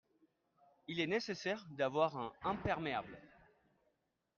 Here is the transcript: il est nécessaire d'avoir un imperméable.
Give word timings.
il 0.87 0.99
est 0.99 1.05
nécessaire 1.05 1.63
d'avoir 1.77 2.17
un 2.17 2.33
imperméable. 2.43 3.19